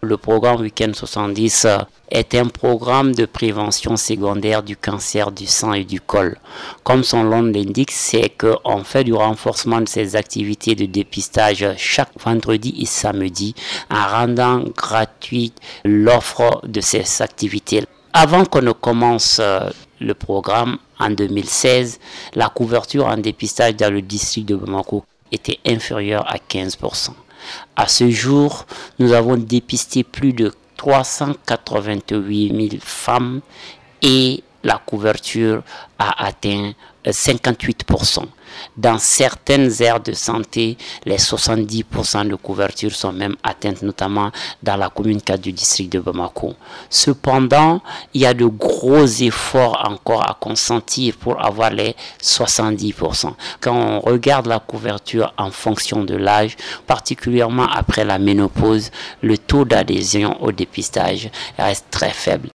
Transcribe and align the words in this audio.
Le 0.00 0.16
programme 0.16 0.60
Weekend 0.60 0.94
70 0.94 1.64
euh, 1.64 1.78
est 2.08 2.36
un 2.36 2.46
programme 2.46 3.16
de 3.16 3.26
prévention 3.26 3.96
secondaire 3.96 4.62
du 4.62 4.76
cancer 4.76 5.32
du 5.32 5.48
sang 5.48 5.72
et 5.72 5.82
du 5.82 6.00
col. 6.00 6.38
Comme 6.84 7.02
son 7.02 7.24
nom 7.24 7.42
l'indique, 7.42 7.90
c'est 7.90 8.30
qu'on 8.38 8.84
fait 8.84 9.02
du 9.02 9.12
renforcement 9.12 9.80
de 9.80 9.88
ces 9.88 10.14
activités 10.14 10.76
de 10.76 10.86
dépistage 10.86 11.66
chaque 11.76 12.12
vendredi 12.20 12.76
et 12.78 12.86
samedi 12.86 13.56
en 13.90 14.06
rendant 14.06 14.60
gratuite 14.76 15.56
l'offre 15.84 16.60
de 16.64 16.80
ces 16.80 17.20
activités. 17.20 17.82
Avant 18.12 18.44
qu'on 18.44 18.62
ne 18.62 18.72
commence 18.72 19.40
euh, 19.40 19.68
le 20.00 20.14
programme 20.14 20.78
en 21.00 21.10
2016, 21.10 21.98
la 22.36 22.48
couverture 22.48 23.06
en 23.06 23.16
dépistage 23.16 23.74
dans 23.74 23.92
le 23.92 24.02
district 24.02 24.48
de 24.48 24.54
Bamako 24.54 25.04
était 25.32 25.58
inférieure 25.66 26.24
à 26.28 26.36
15%. 26.36 27.10
À 27.76 27.88
ce 27.88 28.10
jour, 28.10 28.66
nous 28.98 29.12
avons 29.12 29.36
dépisté 29.36 30.04
plus 30.04 30.32
de 30.32 30.52
388 30.76 32.70
000 32.70 32.80
femmes 32.80 33.40
et 34.02 34.42
la 34.68 34.78
couverture 34.84 35.62
a 35.98 36.26
atteint 36.26 36.72
58%. 37.06 38.24
Dans 38.76 38.98
certaines 38.98 39.70
aires 39.82 40.00
de 40.00 40.12
santé, 40.12 40.76
les 41.04 41.16
70% 41.16 42.28
de 42.28 42.34
couverture 42.34 42.92
sont 42.92 43.12
même 43.12 43.36
atteintes, 43.42 43.82
notamment 43.82 44.30
dans 44.62 44.76
la 44.76 44.88
commune 44.88 45.20
4 45.22 45.40
du 45.40 45.52
district 45.52 45.92
de 45.92 46.00
Bamako. 46.00 46.54
Cependant, 46.90 47.80
il 48.14 48.22
y 48.22 48.26
a 48.26 48.34
de 48.34 48.46
gros 48.46 49.06
efforts 49.06 49.84
encore 49.88 50.28
à 50.28 50.34
consentir 50.38 51.16
pour 51.16 51.44
avoir 51.44 51.70
les 51.70 51.94
70%. 52.22 53.32
Quand 53.60 53.74
on 53.74 54.00
regarde 54.00 54.46
la 54.46 54.58
couverture 54.58 55.32
en 55.38 55.50
fonction 55.50 56.04
de 56.04 56.16
l'âge, 56.16 56.56
particulièrement 56.86 57.68
après 57.68 58.04
la 58.04 58.18
ménopause, 58.18 58.90
le 59.22 59.38
taux 59.38 59.64
d'adhésion 59.64 60.42
au 60.42 60.52
dépistage 60.52 61.30
reste 61.58 61.86
très 61.90 62.10
faible. 62.10 62.46